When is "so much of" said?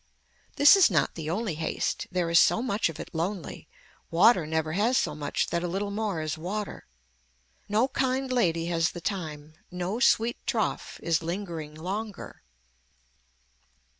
2.39-2.99